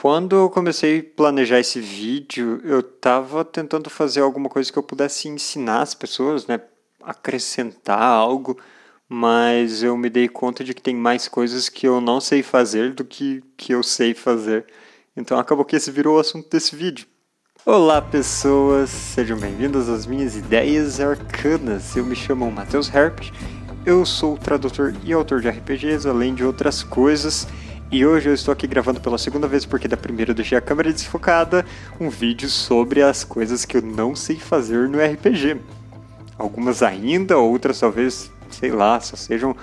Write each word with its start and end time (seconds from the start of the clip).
Quando 0.00 0.36
eu 0.36 0.48
comecei 0.48 1.00
a 1.00 1.16
planejar 1.16 1.58
esse 1.58 1.80
vídeo, 1.80 2.60
eu 2.62 2.78
estava 2.78 3.44
tentando 3.44 3.90
fazer 3.90 4.20
alguma 4.20 4.48
coisa 4.48 4.70
que 4.70 4.78
eu 4.78 4.82
pudesse 4.82 5.28
ensinar 5.28 5.82
as 5.82 5.92
pessoas, 5.92 6.46
né? 6.46 6.60
Acrescentar 7.02 8.00
algo, 8.00 8.56
mas 9.08 9.82
eu 9.82 9.96
me 9.96 10.08
dei 10.08 10.28
conta 10.28 10.62
de 10.62 10.72
que 10.72 10.80
tem 10.80 10.94
mais 10.94 11.26
coisas 11.26 11.68
que 11.68 11.88
eu 11.88 12.00
não 12.00 12.20
sei 12.20 12.44
fazer 12.44 12.94
do 12.94 13.04
que 13.04 13.42
que 13.56 13.72
eu 13.72 13.82
sei 13.82 14.14
fazer. 14.14 14.66
Então 15.16 15.36
acabou 15.36 15.64
que 15.64 15.74
esse 15.74 15.90
virou 15.90 16.16
o 16.16 16.20
assunto 16.20 16.48
desse 16.48 16.76
vídeo. 16.76 17.04
Olá 17.66 18.00
pessoas, 18.00 18.90
sejam 18.90 19.36
bem-vindos 19.36 19.88
às 19.88 20.06
minhas 20.06 20.36
ideias 20.36 21.00
arcanas. 21.00 21.96
Eu 21.96 22.06
me 22.06 22.14
chamo 22.14 22.48
Matheus 22.52 22.88
Herpes, 22.88 23.32
eu 23.84 24.06
sou 24.06 24.38
tradutor 24.38 24.94
e 25.02 25.12
autor 25.12 25.40
de 25.40 25.48
RPGs, 25.48 26.08
além 26.08 26.36
de 26.36 26.44
outras 26.44 26.84
coisas. 26.84 27.48
E 27.90 28.04
hoje 28.04 28.28
eu 28.28 28.34
estou 28.34 28.52
aqui 28.52 28.66
gravando 28.66 29.00
pela 29.00 29.16
segunda 29.16 29.48
vez, 29.48 29.64
porque 29.64 29.88
da 29.88 29.96
primeira 29.96 30.32
eu 30.32 30.34
deixei 30.34 30.58
a 30.58 30.60
câmera 30.60 30.92
desfocada, 30.92 31.64
um 31.98 32.10
vídeo 32.10 32.46
sobre 32.46 33.02
as 33.02 33.24
coisas 33.24 33.64
que 33.64 33.78
eu 33.78 33.82
não 33.82 34.14
sei 34.14 34.36
fazer 34.36 34.90
no 34.90 34.98
RPG. 34.98 35.56
Algumas 36.36 36.82
ainda, 36.82 37.38
outras 37.38 37.80
talvez, 37.80 38.30
sei 38.50 38.70
lá, 38.70 39.00
só 39.00 39.16
sejam 39.16 39.56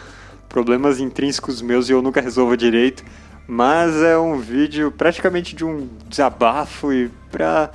problemas 0.50 1.00
intrínsecos 1.00 1.62
meus 1.62 1.88
e 1.88 1.92
eu 1.92 2.02
nunca 2.02 2.20
resolvo 2.20 2.58
direito. 2.58 3.04
Mas 3.48 3.96
é 3.98 4.18
um 4.18 4.40
vídeo 4.40 4.92
praticamente 4.92 5.56
de 5.56 5.64
um 5.64 5.88
desabafo 6.10 6.92
e 6.92 7.12
para 7.32 7.70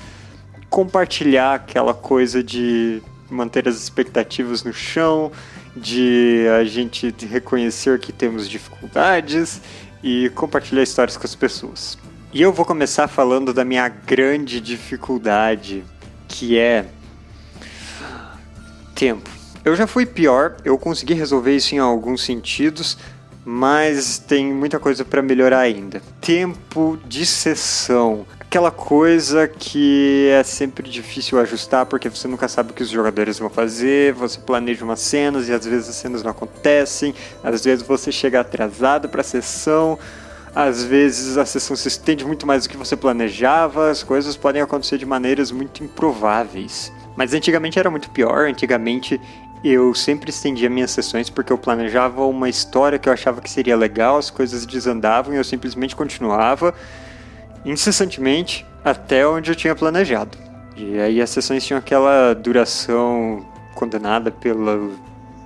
compartilhar 0.68 1.54
aquela 1.54 1.94
coisa 1.94 2.42
de 2.42 3.00
manter 3.30 3.68
as 3.68 3.76
expectativas 3.76 4.64
no 4.64 4.72
chão, 4.72 5.30
de 5.76 6.46
a 6.58 6.64
gente 6.64 7.14
reconhecer 7.26 7.98
que 7.98 8.12
temos 8.12 8.48
dificuldades 8.48 9.60
e 10.02 10.30
compartilhar 10.30 10.82
histórias 10.82 11.16
com 11.16 11.24
as 11.24 11.34
pessoas. 11.34 11.98
E 12.32 12.40
eu 12.40 12.52
vou 12.52 12.64
começar 12.64 13.08
falando 13.08 13.52
da 13.52 13.64
minha 13.64 13.88
grande 13.88 14.60
dificuldade, 14.60 15.84
que 16.28 16.58
é 16.58 16.86
tempo. 18.94 19.28
Eu 19.64 19.76
já 19.76 19.86
fui 19.86 20.06
pior, 20.06 20.56
eu 20.64 20.78
consegui 20.78 21.14
resolver 21.14 21.54
isso 21.54 21.74
em 21.74 21.78
alguns 21.78 22.22
sentidos, 22.22 22.96
mas 23.44 24.18
tem 24.18 24.52
muita 24.52 24.78
coisa 24.78 25.04
para 25.04 25.22
melhorar 25.22 25.60
ainda. 25.60 26.02
Tempo 26.20 26.98
de 27.06 27.24
sessão. 27.24 28.26
Aquela 28.38 28.70
coisa 28.70 29.46
que 29.46 30.28
é 30.32 30.42
sempre 30.42 30.90
difícil 30.90 31.38
ajustar 31.38 31.86
porque 31.86 32.08
você 32.08 32.26
nunca 32.26 32.48
sabe 32.48 32.72
o 32.72 32.74
que 32.74 32.82
os 32.82 32.88
jogadores 32.88 33.38
vão 33.38 33.48
fazer, 33.48 34.12
você 34.12 34.40
planeja 34.40 34.84
umas 34.84 35.00
cenas 35.00 35.48
e 35.48 35.52
às 35.52 35.64
vezes 35.64 35.88
as 35.88 35.94
cenas 35.94 36.22
não 36.22 36.32
acontecem, 36.32 37.14
às 37.44 37.64
vezes 37.64 37.86
você 37.86 38.10
chega 38.10 38.40
atrasado 38.40 39.08
para 39.08 39.20
a 39.20 39.24
sessão, 39.24 39.96
às 40.52 40.82
vezes 40.82 41.38
a 41.38 41.46
sessão 41.46 41.76
se 41.76 41.86
estende 41.86 42.24
muito 42.24 42.44
mais 42.44 42.64
do 42.64 42.68
que 42.68 42.76
você 42.76 42.96
planejava, 42.96 43.88
as 43.88 44.02
coisas 44.02 44.36
podem 44.36 44.60
acontecer 44.60 44.98
de 44.98 45.06
maneiras 45.06 45.52
muito 45.52 45.84
improváveis. 45.84 46.92
Mas 47.16 47.32
antigamente 47.32 47.78
era 47.78 47.90
muito 47.90 48.10
pior, 48.10 48.48
antigamente 48.48 49.20
eu 49.62 49.94
sempre 49.94 50.30
estendia 50.30 50.70
minhas 50.70 50.90
sessões 50.90 51.28
porque 51.28 51.52
eu 51.52 51.58
planejava 51.58 52.24
uma 52.24 52.48
história 52.48 52.98
que 52.98 53.08
eu 53.08 53.12
achava 53.12 53.40
que 53.40 53.50
seria 53.50 53.76
legal, 53.76 54.16
as 54.16 54.30
coisas 54.30 54.64
desandavam 54.64 55.34
e 55.34 55.36
eu 55.36 55.44
simplesmente 55.44 55.94
continuava 55.94 56.74
incessantemente 57.64 58.66
até 58.84 59.26
onde 59.26 59.50
eu 59.50 59.54
tinha 59.54 59.74
planejado. 59.74 60.36
E 60.76 60.98
aí 60.98 61.20
as 61.20 61.30
sessões 61.30 61.64
tinham 61.64 61.78
aquela 61.78 62.32
duração 62.32 63.46
condenada 63.74 64.30
pela, 64.30 64.80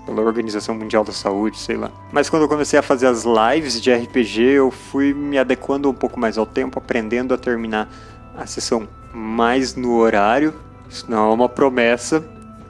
pela 0.06 0.22
Organização 0.22 0.74
Mundial 0.76 1.02
da 1.02 1.12
Saúde, 1.12 1.58
sei 1.58 1.76
lá. 1.76 1.90
Mas 2.12 2.30
quando 2.30 2.42
eu 2.42 2.48
comecei 2.48 2.78
a 2.78 2.82
fazer 2.82 3.06
as 3.06 3.24
lives 3.24 3.80
de 3.80 3.92
RPG, 3.92 4.42
eu 4.42 4.70
fui 4.70 5.12
me 5.12 5.38
adequando 5.38 5.90
um 5.90 5.94
pouco 5.94 6.20
mais 6.20 6.38
ao 6.38 6.46
tempo, 6.46 6.78
aprendendo 6.78 7.34
a 7.34 7.38
terminar 7.38 7.88
a 8.36 8.46
sessão 8.46 8.88
mais 9.12 9.74
no 9.74 9.96
horário. 9.96 10.54
Isso 10.88 11.06
não 11.08 11.30
é 11.30 11.34
uma 11.34 11.48
promessa, 11.48 12.24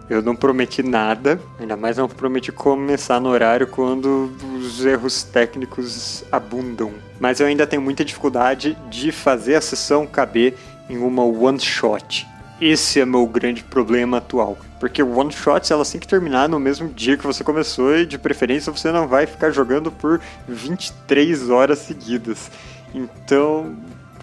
eu 0.09 0.21
não 0.21 0.37
prometi 0.37 0.83
nada, 0.83 1.41
ainda 1.59 1.77
mais 1.77 1.97
não 1.97 2.09
prometi 2.09 2.53
começar 2.53 3.21
no 3.21 3.31
horário 3.31 3.67
quando 3.67 4.31
os 4.59 4.85
erros 4.85 5.23
técnicos 5.23 6.25
abundam. 6.31 6.93
Mas 7.19 7.41
eu 7.41 7.47
ainda 7.47 7.67
tenho 7.67 7.81
muita 7.81 8.05
dificuldade 8.05 8.77
de 8.91 9.11
fazer 9.11 9.55
a 9.55 9.61
sessão 9.61 10.07
caber 10.07 10.55
em 10.91 10.99
uma 10.99 11.25
one 11.25 11.59
shot. 11.59 12.27
Esse 12.61 13.01
é 13.01 13.05
meu 13.05 13.27
grande 13.27 13.65
problema 13.65 14.19
atual. 14.19 14.59
Porque 14.79 15.03
one 15.03 15.33
shots 15.33 15.71
elas 15.71 15.91
têm 15.91 16.01
que 16.01 16.07
terminar 16.07 16.49
no 16.49 16.61
mesmo 16.61 16.89
dia 16.89 17.17
que 17.17 17.27
você 17.27 17.43
começou 17.43 17.97
e 17.97 18.07
de 18.07 18.19
preferência 18.19 18.71
você 18.71 18.93
não 18.93 19.09
vai 19.09 19.27
ficar 19.27 19.51
jogando 19.51 19.91
por 19.91 20.21
23 20.47 21.49
horas 21.49 21.79
seguidas. 21.79 22.51
Então 22.95 23.75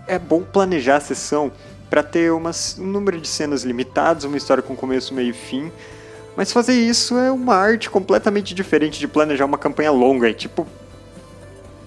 é 0.08 0.20
bom 0.20 0.44
planejar 0.44 0.98
a 0.98 1.02
sessão 1.02 1.52
para 1.92 2.02
ter 2.02 2.32
umas, 2.32 2.80
um 2.80 2.86
número 2.86 3.20
de 3.20 3.28
cenas 3.28 3.64
limitados, 3.64 4.24
uma 4.24 4.38
história 4.38 4.64
com 4.64 4.74
começo, 4.78 5.14
meio 5.14 5.32
e 5.32 5.34
fim. 5.34 5.70
Mas 6.38 6.54
fazer 6.54 6.74
isso 6.74 7.18
é 7.18 7.30
uma 7.30 7.54
arte 7.54 7.90
completamente 7.90 8.56
diferente 8.56 8.98
de 8.98 9.10
planejar 9.10 9.44
uma 9.44 9.58
campanha 9.58 9.92
longa. 9.92 10.30
É 10.30 10.34
tipo 10.34 10.66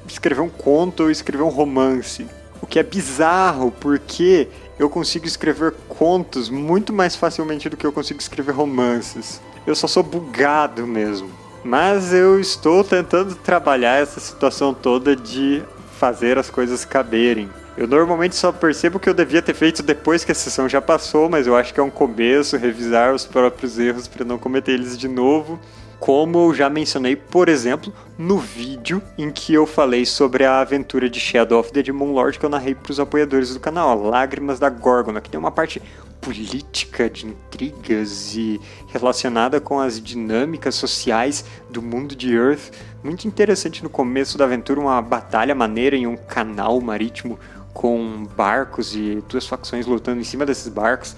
escrever 0.06 0.42
um 0.42 0.50
conto 0.50 1.04
ou 1.04 1.10
escrever 1.10 1.42
um 1.42 1.48
romance. 1.48 2.26
O 2.60 2.66
que 2.66 2.78
é 2.78 2.82
bizarro, 2.82 3.70
porque 3.80 4.46
eu 4.78 4.90
consigo 4.90 5.26
escrever 5.26 5.72
contos 5.88 6.50
muito 6.50 6.92
mais 6.92 7.16
facilmente 7.16 7.70
do 7.70 7.76
que 7.76 7.86
eu 7.86 7.92
consigo 7.92 8.20
escrever 8.20 8.52
romances. 8.52 9.40
Eu 9.66 9.74
só 9.74 9.86
sou 9.86 10.02
bugado 10.02 10.86
mesmo. 10.86 11.30
Mas 11.64 12.12
eu 12.12 12.38
estou 12.38 12.84
tentando 12.84 13.34
trabalhar 13.36 14.02
essa 14.02 14.20
situação 14.20 14.74
toda 14.74 15.16
de 15.16 15.62
fazer 15.98 16.36
as 16.36 16.50
coisas 16.50 16.84
caberem. 16.84 17.48
Eu 17.76 17.88
normalmente 17.88 18.36
só 18.36 18.52
percebo 18.52 19.00
que 19.00 19.08
eu 19.08 19.14
devia 19.14 19.42
ter 19.42 19.52
feito 19.52 19.82
depois 19.82 20.24
que 20.24 20.30
a 20.30 20.34
sessão 20.34 20.68
já 20.68 20.80
passou, 20.80 21.28
mas 21.28 21.46
eu 21.46 21.56
acho 21.56 21.74
que 21.74 21.80
é 21.80 21.82
um 21.82 21.90
começo 21.90 22.56
revisar 22.56 23.12
os 23.12 23.26
próprios 23.26 23.78
erros 23.80 24.06
para 24.06 24.24
não 24.24 24.38
cometer 24.38 24.72
eles 24.72 24.96
de 24.96 25.08
novo. 25.08 25.58
Como 25.98 26.38
eu 26.38 26.54
já 26.54 26.70
mencionei, 26.70 27.16
por 27.16 27.48
exemplo, 27.48 27.92
no 28.16 28.38
vídeo 28.38 29.02
em 29.18 29.28
que 29.30 29.52
eu 29.54 29.66
falei 29.66 30.06
sobre 30.06 30.44
a 30.44 30.60
aventura 30.60 31.10
de 31.10 31.18
Shadow 31.18 31.58
of 31.58 31.72
the 31.72 31.82
Demon 31.82 32.12
Lord 32.12 32.38
que 32.38 32.44
eu 32.44 32.50
narrei 32.50 32.76
para 32.76 32.92
os 32.92 33.00
apoiadores 33.00 33.54
do 33.54 33.58
canal, 33.58 34.00
Lágrimas 34.00 34.60
da 34.60 34.68
Górgona, 34.68 35.20
que 35.20 35.30
tem 35.30 35.40
uma 35.40 35.50
parte 35.50 35.82
política 36.20 37.10
de 37.10 37.26
intrigas 37.26 38.34
e 38.36 38.60
relacionada 38.88 39.60
com 39.60 39.80
as 39.80 40.00
dinâmicas 40.00 40.74
sociais 40.74 41.44
do 41.68 41.82
mundo 41.82 42.14
de 42.14 42.34
Earth. 42.34 42.72
Muito 43.02 43.26
interessante 43.26 43.82
no 43.82 43.90
começo 43.90 44.38
da 44.38 44.44
aventura, 44.44 44.80
uma 44.80 45.02
batalha 45.02 45.54
maneira 45.54 45.96
em 45.96 46.06
um 46.06 46.16
canal 46.16 46.80
marítimo 46.80 47.38
com 47.74 48.24
barcos 48.36 48.94
e 48.94 49.22
duas 49.28 49.46
facções 49.46 49.84
lutando 49.84 50.20
em 50.20 50.24
cima 50.24 50.46
desses 50.46 50.68
barcos. 50.68 51.14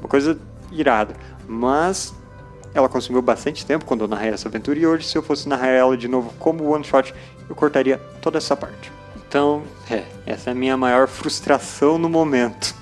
Uma 0.00 0.08
coisa 0.08 0.36
irada. 0.72 1.14
Mas 1.46 2.14
ela 2.74 2.88
consumiu 2.88 3.22
bastante 3.22 3.64
tempo 3.64 3.84
quando 3.84 4.02
eu 4.02 4.08
narrei 4.08 4.30
essa 4.30 4.48
aventura 4.48 4.78
e 4.78 4.86
hoje, 4.86 5.06
se 5.06 5.16
eu 5.16 5.22
fosse 5.22 5.48
narrar 5.48 5.68
ela 5.68 5.96
de 5.96 6.08
novo 6.08 6.32
como 6.38 6.64
one 6.64 6.82
shot, 6.82 7.14
eu 7.48 7.54
cortaria 7.54 7.98
toda 8.20 8.38
essa 8.38 8.56
parte. 8.56 8.90
Então, 9.28 9.62
é, 9.90 10.04
essa 10.26 10.50
é 10.50 10.52
a 10.52 10.56
minha 10.56 10.76
maior 10.76 11.06
frustração 11.06 11.98
no 11.98 12.08
momento. 12.08 12.74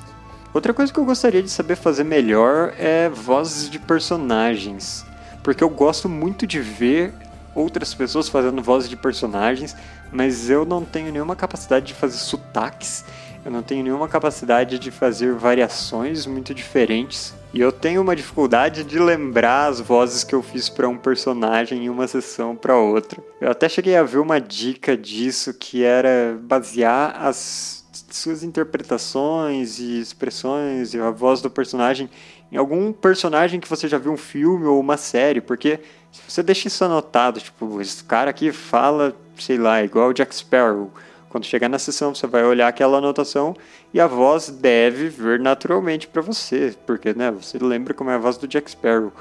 Outra 0.54 0.72
coisa 0.72 0.92
que 0.92 0.98
eu 0.98 1.04
gostaria 1.04 1.42
de 1.42 1.50
saber 1.50 1.76
fazer 1.76 2.04
melhor 2.04 2.72
é 2.78 3.08
vozes 3.08 3.68
de 3.68 3.78
personagens. 3.78 5.04
Porque 5.42 5.62
eu 5.62 5.68
gosto 5.68 6.08
muito 6.08 6.46
de 6.46 6.60
ver 6.60 7.12
outras 7.56 7.94
pessoas 7.94 8.28
fazendo 8.28 8.62
vozes 8.62 8.88
de 8.88 8.96
personagens, 8.96 9.74
mas 10.12 10.50
eu 10.50 10.64
não 10.64 10.84
tenho 10.84 11.10
nenhuma 11.10 11.34
capacidade 11.34 11.86
de 11.86 11.94
fazer 11.94 12.18
sotaques, 12.18 13.04
eu 13.44 13.50
não 13.50 13.62
tenho 13.62 13.82
nenhuma 13.84 14.08
capacidade 14.08 14.78
de 14.78 14.90
fazer 14.90 15.32
variações 15.32 16.26
muito 16.26 16.52
diferentes. 16.52 17.32
E 17.54 17.60
eu 17.60 17.70
tenho 17.70 18.02
uma 18.02 18.16
dificuldade 18.16 18.82
de 18.82 18.98
lembrar 18.98 19.68
as 19.68 19.80
vozes 19.80 20.24
que 20.24 20.34
eu 20.34 20.42
fiz 20.42 20.68
para 20.68 20.88
um 20.88 20.96
personagem 20.96 21.84
em 21.84 21.88
uma 21.88 22.08
sessão 22.08 22.56
para 22.56 22.76
outra. 22.76 23.22
Eu 23.40 23.50
até 23.50 23.68
cheguei 23.68 23.96
a 23.96 24.02
ver 24.02 24.18
uma 24.18 24.40
dica 24.40 24.96
disso 24.96 25.54
que 25.54 25.84
era 25.84 26.36
basear 26.42 27.24
as 27.24 27.85
suas 28.16 28.42
interpretações 28.42 29.78
e 29.78 30.00
expressões 30.00 30.94
e 30.94 30.98
a 30.98 31.10
voz 31.10 31.40
do 31.40 31.50
personagem 31.50 32.08
em 32.50 32.56
algum 32.56 32.92
personagem 32.92 33.58
que 33.58 33.68
você 33.68 33.88
já 33.88 33.98
viu 33.98 34.12
um 34.12 34.16
filme 34.16 34.66
ou 34.66 34.78
uma 34.78 34.96
série, 34.96 35.40
porque 35.40 35.80
se 36.12 36.20
você 36.28 36.42
deixa 36.42 36.68
isso 36.68 36.84
anotado, 36.84 37.40
tipo, 37.40 37.80
esse 37.80 38.04
cara 38.04 38.30
aqui 38.30 38.52
fala, 38.52 39.14
sei 39.38 39.58
lá, 39.58 39.82
igual 39.82 40.10
o 40.10 40.12
Jack 40.12 40.34
Sparrow. 40.34 40.92
Quando 41.28 41.44
chegar 41.44 41.68
na 41.68 41.78
sessão, 41.78 42.14
você 42.14 42.26
vai 42.26 42.44
olhar 42.44 42.68
aquela 42.68 42.98
anotação 42.98 43.54
e 43.92 44.00
a 44.00 44.06
voz 44.06 44.48
deve 44.48 45.08
vir 45.08 45.40
naturalmente 45.40 46.06
para 46.06 46.22
você, 46.22 46.74
porque 46.86 47.12
né, 47.12 47.30
você 47.30 47.58
lembra 47.58 47.92
como 47.92 48.10
é 48.10 48.14
a 48.14 48.18
voz 48.18 48.38
do 48.38 48.46
Jack 48.46 48.70
Sparrow. 48.70 49.12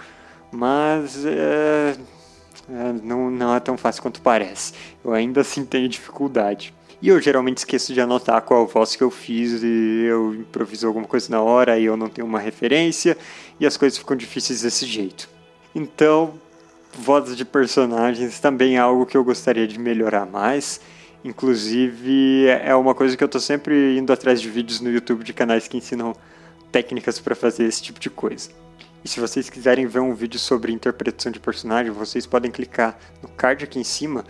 Mas 0.51 1.25
é, 1.25 1.95
é, 2.69 2.93
não, 3.03 3.29
não 3.29 3.53
é 3.53 3.59
tão 3.59 3.75
fácil 3.75 4.01
quanto 4.01 4.21
parece. 4.21 4.73
Eu 5.03 5.13
ainda 5.13 5.41
assim 5.41 5.65
tenho 5.65 5.89
dificuldade. 5.89 6.73
E 7.05 7.09
eu 7.09 7.21
geralmente 7.21 7.59
esqueço 7.59 7.93
de 7.93 8.01
anotar 8.01 8.41
qual 8.41 8.65
voz 8.65 8.95
que 8.95 9.03
eu 9.03 9.11
fiz 9.11 9.61
e 9.61 10.05
eu 10.07 10.33
improviso 10.33 10.87
alguma 10.87 11.05
coisa 11.05 11.29
na 11.29 11.39
hora 11.39 11.77
e 11.77 11.85
eu 11.85 11.95
não 11.95 12.09
tenho 12.09 12.25
uma 12.25 12.39
referência 12.39 13.15
e 13.59 13.65
as 13.67 13.77
coisas 13.77 13.95
ficam 13.95 14.17
difíceis 14.17 14.63
desse 14.63 14.87
jeito. 14.87 15.29
Então, 15.75 16.33
vozes 16.97 17.37
de 17.37 17.45
personagens 17.45 18.39
também 18.39 18.77
é 18.77 18.79
algo 18.79 19.05
que 19.05 19.15
eu 19.15 19.23
gostaria 19.23 19.67
de 19.67 19.77
melhorar 19.77 20.25
mais. 20.25 20.81
Inclusive, 21.23 22.47
é 22.47 22.73
uma 22.73 22.95
coisa 22.95 23.15
que 23.15 23.23
eu 23.23 23.29
tô 23.29 23.39
sempre 23.39 23.95
indo 23.99 24.11
atrás 24.11 24.41
de 24.41 24.49
vídeos 24.49 24.81
no 24.81 24.89
YouTube 24.89 25.23
de 25.23 25.31
canais 25.31 25.67
que 25.67 25.77
ensinam 25.77 26.15
técnicas 26.71 27.19
para 27.19 27.35
fazer 27.35 27.65
esse 27.65 27.83
tipo 27.83 27.99
de 27.99 28.09
coisa. 28.09 28.49
E 29.03 29.07
se 29.07 29.19
vocês 29.19 29.47
quiserem 29.47 29.85
ver 29.85 29.99
um 29.99 30.15
vídeo 30.15 30.39
sobre 30.39 30.73
interpretação 30.73 31.31
de 31.31 31.39
personagem, 31.39 31.91
vocês 31.91 32.25
podem 32.25 32.49
clicar 32.49 32.97
no 33.21 33.29
card 33.29 33.63
aqui 33.63 33.77
em 33.77 33.83
cima 33.83 34.25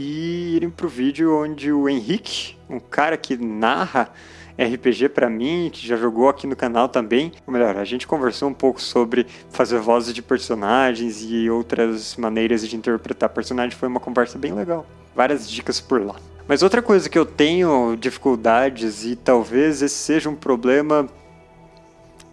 e 0.00 0.54
irem 0.54 0.70
pro 0.70 0.88
vídeo 0.88 1.36
onde 1.36 1.72
o 1.72 1.88
Henrique, 1.88 2.56
um 2.70 2.78
cara 2.78 3.16
que 3.16 3.36
narra 3.36 4.08
RPG 4.56 5.08
para 5.08 5.28
mim, 5.28 5.70
que 5.72 5.84
já 5.84 5.96
jogou 5.96 6.28
aqui 6.28 6.46
no 6.46 6.54
canal 6.54 6.88
também. 6.88 7.32
Ou 7.44 7.52
melhor, 7.52 7.76
a 7.76 7.84
gente 7.84 8.06
conversou 8.06 8.48
um 8.48 8.54
pouco 8.54 8.80
sobre 8.80 9.26
fazer 9.50 9.80
vozes 9.80 10.14
de 10.14 10.22
personagens 10.22 11.26
e 11.28 11.50
outras 11.50 12.14
maneiras 12.14 12.66
de 12.68 12.76
interpretar 12.76 13.28
personagens. 13.30 13.74
Foi 13.74 13.88
uma 13.88 13.98
conversa 13.98 14.38
bem 14.38 14.52
legal. 14.52 14.86
Várias 15.16 15.50
dicas 15.50 15.80
por 15.80 16.00
lá. 16.00 16.14
Mas 16.46 16.62
outra 16.62 16.80
coisa 16.80 17.08
que 17.08 17.18
eu 17.18 17.26
tenho 17.26 17.96
dificuldades 17.96 19.04
e 19.04 19.16
talvez 19.16 19.82
esse 19.82 19.96
seja 19.96 20.30
um 20.30 20.36
problema 20.36 21.08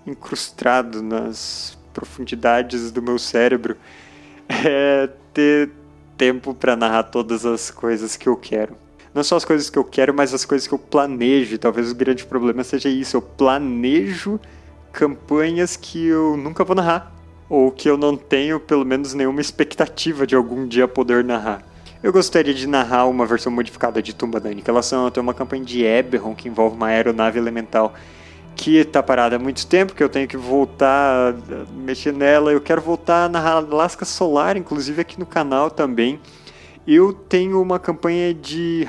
incrustado 0.05 1.01
nas 1.01 1.75
profundidades 1.91 2.91
do 2.91 3.01
meu 3.01 3.17
cérebro 3.17 3.75
é 4.47 5.09
ter 5.33 5.71
tempo 6.17 6.53
para 6.53 6.75
narrar 6.75 7.03
todas 7.03 7.45
as 7.45 7.69
coisas 7.71 8.15
que 8.15 8.27
eu 8.27 8.35
quero. 8.35 8.75
Não 9.13 9.23
só 9.23 9.37
as 9.37 9.45
coisas 9.45 9.69
que 9.69 9.79
eu 9.79 9.83
quero, 9.83 10.13
mas 10.13 10.33
as 10.33 10.43
coisas 10.43 10.67
que 10.67 10.73
eu 10.73 10.77
planejo. 10.77 11.57
Talvez 11.57 11.91
o 11.91 11.95
grande 11.95 12.25
problema 12.25 12.63
seja 12.63 12.89
isso. 12.89 13.15
Eu 13.15 13.21
planejo 13.21 14.39
campanhas 14.91 15.77
que 15.77 16.05
eu 16.05 16.35
nunca 16.35 16.63
vou 16.65 16.75
narrar. 16.75 17.13
Ou 17.47 17.71
que 17.71 17.89
eu 17.89 17.95
não 17.95 18.17
tenho, 18.17 18.59
pelo 18.59 18.83
menos, 18.83 19.13
nenhuma 19.13 19.39
expectativa 19.39 20.27
de 20.27 20.35
algum 20.35 20.67
dia 20.67 20.87
poder 20.87 21.23
narrar. 21.23 21.63
Eu 22.03 22.11
gostaria 22.11 22.53
de 22.53 22.67
narrar 22.67 23.05
uma 23.05 23.25
versão 23.25 23.51
modificada 23.51 24.01
de 24.01 24.13
Tumba 24.13 24.39
da 24.39 24.49
Aniquilação. 24.49 25.05
Eu 25.05 25.11
tenho 25.11 25.23
uma 25.23 25.33
campanha 25.33 25.63
de 25.63 25.83
Eberron 25.83 26.35
que 26.35 26.49
envolve 26.49 26.75
uma 26.75 26.87
aeronave 26.87 27.39
elemental 27.39 27.93
que 28.55 28.77
está 28.77 29.03
parada 29.03 29.35
há 29.35 29.39
muito 29.39 29.65
tempo, 29.67 29.93
que 29.93 30.03
eu 30.03 30.09
tenho 30.09 30.27
que 30.27 30.37
voltar 30.37 31.33
a 31.33 31.73
mexer 31.73 32.13
nela. 32.13 32.51
Eu 32.51 32.61
quero 32.61 32.81
voltar 32.81 33.29
na 33.29 33.41
Alaska 33.47 34.05
Solar, 34.05 34.57
inclusive 34.57 35.01
aqui 35.01 35.19
no 35.19 35.25
canal 35.25 35.69
também. 35.69 36.19
Eu 36.87 37.13
tenho 37.13 37.61
uma 37.61 37.77
campanha 37.79 38.33
de 38.33 38.87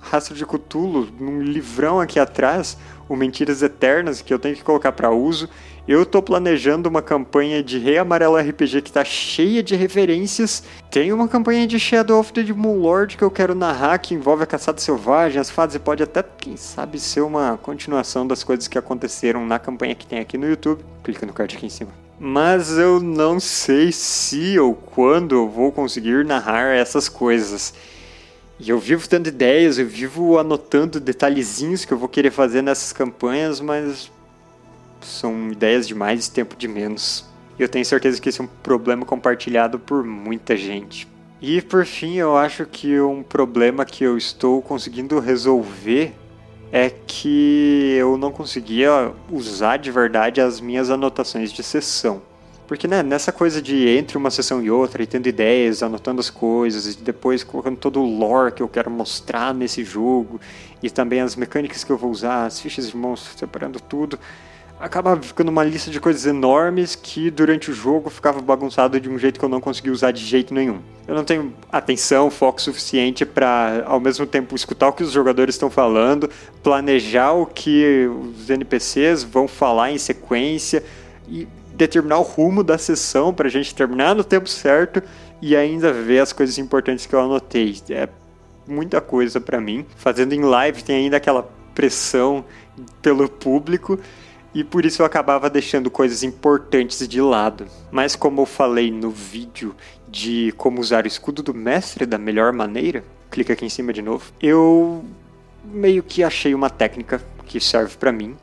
Rastro 0.00 0.34
de 0.34 0.44
Cthulhu, 0.44 1.08
num 1.18 1.40
livrão 1.40 2.00
aqui 2.00 2.18
atrás, 2.18 2.76
o 3.08 3.16
Mentiras 3.16 3.62
Eternas, 3.62 4.20
que 4.20 4.32
eu 4.32 4.38
tenho 4.38 4.54
que 4.54 4.62
colocar 4.62 4.92
para 4.92 5.10
uso. 5.10 5.48
Eu 5.88 6.02
estou 6.02 6.20
planejando 6.20 6.88
uma 6.88 7.00
campanha 7.00 7.62
de 7.62 7.78
Rei 7.78 7.96
Amarelo 7.96 8.36
RPG 8.36 8.82
que 8.82 8.90
está 8.90 9.04
cheia 9.04 9.62
de 9.62 9.76
referências. 9.76 10.64
Tem 10.90 11.12
uma 11.12 11.28
campanha 11.28 11.64
de 11.64 11.78
Shadow 11.78 12.18
of 12.18 12.32
the 12.32 12.42
Demon 12.42 12.76
Lord 12.78 13.16
que 13.16 13.22
eu 13.22 13.30
quero 13.30 13.54
narrar, 13.54 13.98
que 13.98 14.12
envolve 14.12 14.42
a 14.42 14.46
caçada 14.46 14.80
selvagem, 14.80 15.40
as 15.40 15.48
fadas, 15.48 15.76
e 15.76 15.78
pode 15.78 16.02
até, 16.02 16.24
quem 16.24 16.56
sabe, 16.56 16.98
ser 16.98 17.20
uma 17.20 17.56
continuação 17.62 18.26
das 18.26 18.42
coisas 18.42 18.66
que 18.66 18.76
aconteceram 18.76 19.46
na 19.46 19.60
campanha 19.60 19.94
que 19.94 20.04
tem 20.04 20.18
aqui 20.18 20.36
no 20.36 20.48
YouTube. 20.48 20.84
Clica 21.04 21.24
no 21.24 21.32
card 21.32 21.56
aqui 21.56 21.66
em 21.66 21.70
cima. 21.70 21.92
Mas 22.18 22.76
eu 22.76 22.98
não 22.98 23.38
sei 23.38 23.92
se 23.92 24.58
ou 24.58 24.74
quando 24.74 25.36
eu 25.36 25.48
vou 25.48 25.70
conseguir 25.70 26.24
narrar 26.24 26.74
essas 26.74 27.08
coisas. 27.08 27.72
E 28.58 28.70
eu 28.70 28.80
vivo 28.80 29.08
tendo 29.08 29.28
ideias, 29.28 29.78
eu 29.78 29.86
vivo 29.86 30.36
anotando 30.36 30.98
detalhezinhos 30.98 31.84
que 31.84 31.92
eu 31.92 31.98
vou 31.98 32.08
querer 32.08 32.32
fazer 32.32 32.60
nessas 32.60 32.92
campanhas, 32.92 33.60
mas 33.60 34.10
são 35.06 35.50
ideias 35.50 35.86
de 35.86 35.94
mais 35.94 36.26
e 36.26 36.30
tempo 36.30 36.56
de 36.56 36.68
menos. 36.68 37.24
E 37.58 37.62
eu 37.62 37.68
tenho 37.68 37.84
certeza 37.84 38.20
que 38.20 38.28
esse 38.28 38.40
é 38.40 38.44
um 38.44 38.48
problema 38.48 39.04
compartilhado 39.04 39.78
por 39.78 40.04
muita 40.04 40.56
gente. 40.56 41.08
E 41.40 41.60
por 41.60 41.84
fim, 41.84 42.16
eu 42.16 42.36
acho 42.36 42.64
que 42.66 43.00
um 43.00 43.22
problema 43.22 43.84
que 43.84 44.04
eu 44.04 44.16
estou 44.16 44.62
conseguindo 44.62 45.18
resolver 45.20 46.14
é 46.72 46.90
que 46.90 47.96
eu 47.98 48.16
não 48.16 48.32
conseguia 48.32 49.12
usar 49.30 49.76
de 49.76 49.90
verdade 49.90 50.40
as 50.40 50.60
minhas 50.60 50.90
anotações 50.90 51.52
de 51.52 51.62
sessão. 51.62 52.22
Porque 52.66 52.88
né, 52.88 53.02
nessa 53.02 53.30
coisa 53.30 53.62
de 53.62 53.88
entre 53.88 54.18
uma 54.18 54.30
sessão 54.30 54.60
e 54.60 54.70
outra, 54.70 55.02
e 55.02 55.06
tendo 55.06 55.28
ideias, 55.28 55.82
anotando 55.82 56.20
as 56.20 56.28
coisas, 56.28 56.94
e 56.94 56.98
depois 56.98 57.44
colocando 57.44 57.76
todo 57.76 58.00
o 58.00 58.18
lore 58.18 58.52
que 58.52 58.62
eu 58.62 58.68
quero 58.68 58.90
mostrar 58.90 59.54
nesse 59.54 59.84
jogo, 59.84 60.40
e 60.82 60.90
também 60.90 61.20
as 61.20 61.36
mecânicas 61.36 61.84
que 61.84 61.92
eu 61.92 61.96
vou 61.96 62.10
usar, 62.10 62.44
as 62.44 62.58
fichas 62.58 62.90
de 62.90 62.96
monstros, 62.96 63.38
separando 63.38 63.78
tudo, 63.78 64.18
acaba 64.78 65.16
ficando 65.16 65.48
uma 65.48 65.64
lista 65.64 65.90
de 65.90 65.98
coisas 65.98 66.26
enormes 66.26 66.94
que 66.94 67.30
durante 67.30 67.70
o 67.70 67.74
jogo 67.74 68.10
ficava 68.10 68.40
bagunçado 68.40 69.00
de 69.00 69.08
um 69.08 69.18
jeito 69.18 69.38
que 69.38 69.44
eu 69.44 69.48
não 69.48 69.60
conseguia 69.60 69.92
usar 69.92 70.10
de 70.10 70.24
jeito 70.24 70.52
nenhum. 70.52 70.80
Eu 71.08 71.14
não 71.14 71.24
tenho 71.24 71.52
atenção, 71.70 72.30
foco 72.30 72.60
suficiente 72.60 73.24
para 73.24 73.84
ao 73.86 73.98
mesmo 73.98 74.26
tempo 74.26 74.54
escutar 74.54 74.88
o 74.88 74.92
que 74.92 75.02
os 75.02 75.12
jogadores 75.12 75.54
estão 75.54 75.70
falando, 75.70 76.28
planejar 76.62 77.32
o 77.32 77.46
que 77.46 78.06
os 78.06 78.50
NPCs 78.50 79.22
vão 79.22 79.48
falar 79.48 79.92
em 79.92 79.98
sequência 79.98 80.82
e 81.28 81.48
determinar 81.74 82.18
o 82.18 82.22
rumo 82.22 82.62
da 82.62 82.76
sessão 82.76 83.32
para 83.32 83.48
a 83.48 83.50
gente 83.50 83.74
terminar 83.74 84.14
no 84.14 84.24
tempo 84.24 84.48
certo 84.48 85.02
e 85.40 85.56
ainda 85.56 85.92
ver 85.92 86.20
as 86.20 86.32
coisas 86.32 86.58
importantes 86.58 87.06
que 87.06 87.14
eu 87.14 87.20
anotei. 87.20 87.76
É 87.90 88.08
muita 88.66 89.00
coisa 89.00 89.40
para 89.40 89.60
mim. 89.60 89.86
Fazendo 89.96 90.34
em 90.34 90.40
live 90.40 90.82
tem 90.82 90.96
ainda 90.96 91.16
aquela 91.16 91.48
pressão 91.74 92.44
pelo 93.00 93.28
público 93.28 93.98
e 94.56 94.64
por 94.64 94.86
isso 94.86 95.02
eu 95.02 95.06
acabava 95.06 95.50
deixando 95.50 95.90
coisas 95.90 96.22
importantes 96.22 97.06
de 97.06 97.20
lado. 97.20 97.66
Mas 97.90 98.16
como 98.16 98.40
eu 98.40 98.46
falei 98.46 98.90
no 98.90 99.10
vídeo 99.10 99.76
de 100.08 100.50
como 100.56 100.80
usar 100.80 101.04
o 101.04 101.06
escudo 101.06 101.42
do 101.42 101.52
mestre 101.52 102.06
da 102.06 102.16
melhor 102.16 102.54
maneira, 102.54 103.04
clica 103.30 103.52
aqui 103.52 103.66
em 103.66 103.68
cima 103.68 103.92
de 103.92 104.00
novo, 104.00 104.32
eu 104.40 105.04
meio 105.62 106.02
que 106.02 106.24
achei 106.24 106.54
uma 106.54 106.70
técnica 106.70 107.22
que 107.44 107.60
serve 107.60 107.98
para 107.98 108.10
mim, 108.10 108.34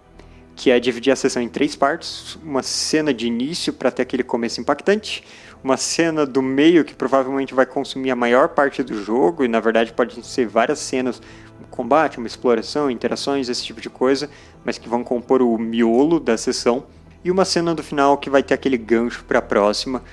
que 0.55 0.69
é 0.69 0.79
dividir 0.79 1.11
a 1.11 1.15
sessão 1.15 1.41
em 1.41 1.49
três 1.49 1.75
partes, 1.75 2.37
uma 2.43 2.61
cena 2.61 3.11
de 3.11 3.25
início 3.25 3.73
para 3.73 3.89
ter 3.89 4.03
aquele 4.03 4.23
começo 4.23 4.61
impactante, 4.61 5.23
uma 5.63 5.77
cena 5.77 6.25
do 6.25 6.41
meio 6.41 6.83
que 6.83 6.93
provavelmente 6.93 7.53
vai 7.53 7.65
consumir 7.65 8.11
a 8.11 8.15
maior 8.15 8.49
parte 8.49 8.83
do 8.83 9.01
jogo, 9.01 9.45
e 9.45 9.47
na 9.47 9.59
verdade 9.59 9.93
pode 9.93 10.25
ser 10.25 10.45
várias 10.45 10.79
cenas, 10.79 11.21
um 11.61 11.65
combate, 11.69 12.17
uma 12.17 12.27
exploração, 12.27 12.91
interações, 12.91 13.47
esse 13.47 13.63
tipo 13.63 13.79
de 13.79 13.89
coisa, 13.89 14.29
mas 14.65 14.77
que 14.77 14.89
vão 14.89 15.03
compor 15.03 15.41
o 15.41 15.57
miolo 15.57 16.19
da 16.19 16.37
sessão, 16.37 16.83
e 17.23 17.31
uma 17.31 17.45
cena 17.45 17.73
do 17.73 17.81
final 17.81 18.17
que 18.17 18.29
vai 18.29 18.43
ter 18.43 18.53
aquele 18.53 18.77
gancho 18.77 19.23
para 19.23 19.39
a 19.39 19.41
próxima, 19.41 20.03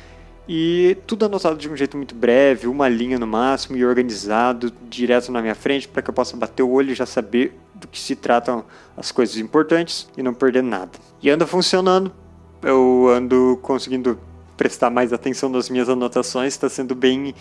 e 0.49 0.97
tudo 1.07 1.27
anotado 1.27 1.57
de 1.57 1.69
um 1.69 1.77
jeito 1.77 1.97
muito 1.97 2.15
breve, 2.15 2.67
uma 2.67 2.89
linha 2.89 3.19
no 3.19 3.27
máximo 3.27 3.77
e 3.77 3.85
organizado 3.85 4.73
direto 4.89 5.31
na 5.31 5.41
minha 5.41 5.55
frente 5.55 5.87
para 5.87 6.03
que 6.03 6.11
eu 6.11 6.15
possa 6.15 6.37
bater 6.37 6.63
o 6.63 6.71
olho 6.71 6.91
e 6.91 6.95
já 6.95 7.07
saber 7.07 7.57
do 7.75 7.87
que 7.87 7.99
se 7.99 8.17
tratam 8.17 8.65
as 8.97 9.13
coisas 9.13 9.37
importantes 9.37 10.09
e 10.17 10.23
não 10.23 10.35
perder 10.35 10.63
nada. 10.63 10.91
E 11.23 11.31
anda 11.31 11.47
funcionando, 11.47 12.13
eu 12.63 13.09
ando 13.09 13.59
conseguindo 13.63 14.19
prestar 14.61 14.91
mais 14.91 15.11
atenção 15.11 15.49
nas 15.49 15.71
minhas 15.71 15.89
anotações, 15.89 16.53
está 16.53 16.69
sendo 16.69 16.95
bem 16.95 17.35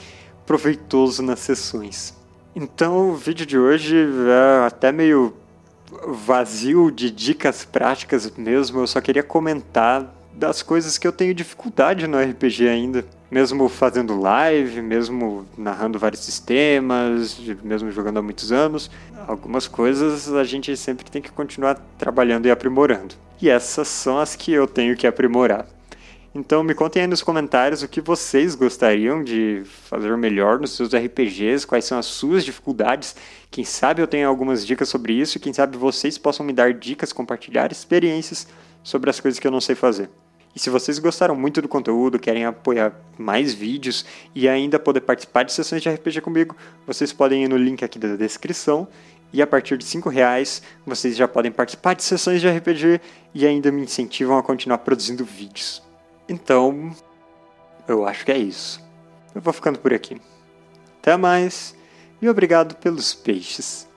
proveitoso 0.45 1.21
nas 1.21 1.39
sessões. 1.39 2.15
Então 2.55 3.09
o 3.09 3.15
vídeo 3.17 3.45
de 3.45 3.59
hoje 3.59 3.97
é 3.97 4.65
até 4.65 4.89
meio 4.89 5.33
vazio 6.07 6.89
de 6.89 7.11
dicas 7.11 7.65
práticas 7.65 8.31
mesmo, 8.37 8.79
eu 8.79 8.87
só 8.87 9.01
queria 9.01 9.21
comentar 9.21 10.15
das 10.33 10.61
coisas 10.61 10.97
que 10.97 11.05
eu 11.05 11.11
tenho 11.11 11.33
dificuldade 11.33 12.07
no 12.07 12.17
RPG 12.17 12.69
ainda. 12.69 13.05
Mesmo 13.29 13.67
fazendo 13.67 14.17
live, 14.17 14.81
mesmo 14.81 15.45
narrando 15.57 15.99
vários 15.99 16.21
sistemas, 16.23 17.37
mesmo 17.61 17.91
jogando 17.91 18.19
há 18.19 18.21
muitos 18.21 18.53
anos, 18.53 18.89
algumas 19.27 19.67
coisas 19.67 20.33
a 20.33 20.45
gente 20.45 20.75
sempre 20.77 21.11
tem 21.11 21.21
que 21.21 21.33
continuar 21.33 21.75
trabalhando 21.97 22.45
e 22.45 22.51
aprimorando. 22.51 23.13
E 23.41 23.49
essas 23.49 23.89
são 23.89 24.17
as 24.17 24.37
que 24.37 24.53
eu 24.53 24.65
tenho 24.65 24.95
que 24.95 25.05
aprimorar. 25.05 25.67
Então 26.33 26.63
me 26.63 26.75
contem 26.75 27.01
aí 27.01 27.07
nos 27.07 27.23
comentários 27.23 27.81
o 27.81 27.87
que 27.87 27.99
vocês 27.99 28.53
gostariam 28.53 29.23
de 29.23 29.63
fazer 29.65 30.15
melhor 30.15 30.59
nos 30.59 30.75
seus 30.75 30.93
RPGs, 30.93 31.65
quais 31.65 31.85
são 31.85 31.97
as 31.97 32.05
suas 32.05 32.45
dificuldades. 32.45 33.15
Quem 33.49 33.65
sabe 33.65 34.01
eu 34.01 34.07
tenho 34.07 34.29
algumas 34.29 34.65
dicas 34.65 34.89
sobre 34.89 35.13
isso, 35.13 35.39
quem 35.39 35.51
sabe 35.51 35.75
vocês 35.75 36.19
possam 36.19 36.45
me 36.45 36.53
dar 36.53 36.71
dicas, 36.73 37.11
compartilhar 37.11 37.71
experiências 37.71 38.47
sobre 38.83 39.09
as 39.09 39.19
coisas 39.19 39.39
que 39.39 39.47
eu 39.47 39.51
não 39.51 39.59
sei 39.59 39.73
fazer. 39.73 40.07
E 40.55 40.59
se 40.59 40.69
vocês 40.69 40.99
gostaram 40.99 41.35
muito 41.35 41.63
do 41.63 41.67
conteúdo, 41.67 42.19
querem 42.19 42.45
apoiar 42.45 42.93
mais 43.17 43.53
vídeos 43.53 44.05
e 44.35 44.47
ainda 44.47 44.77
poder 44.77 45.01
participar 45.01 45.43
de 45.43 45.53
sessões 45.53 45.81
de 45.81 45.89
RPG 45.89 46.21
comigo, 46.21 46.55
vocês 46.85 47.11
podem 47.11 47.43
ir 47.43 47.47
no 47.47 47.57
link 47.57 47.83
aqui 47.83 47.97
da 47.97 48.15
descrição 48.15 48.87
e 49.33 49.41
a 49.41 49.47
partir 49.47 49.77
de 49.77 49.85
cinco 49.85 50.09
reais 50.09 50.61
vocês 50.85 51.15
já 51.15 51.27
podem 51.27 51.51
participar 51.51 51.95
de 51.95 52.03
sessões 52.03 52.39
de 52.39 52.47
RPG 52.47 53.01
e 53.33 53.47
ainda 53.47 53.71
me 53.71 53.81
incentivam 53.81 54.37
a 54.37 54.43
continuar 54.43 54.79
produzindo 54.79 55.25
vídeos. 55.25 55.88
Então, 56.29 56.95
eu 57.87 58.07
acho 58.07 58.23
que 58.23 58.31
é 58.31 58.37
isso. 58.37 58.79
Eu 59.33 59.41
vou 59.41 59.51
ficando 59.51 59.79
por 59.79 59.91
aqui. 59.91 60.21
Até 61.01 61.17
mais 61.17 61.75
e 62.21 62.29
obrigado 62.29 62.75
pelos 62.75 63.15
peixes. 63.15 63.88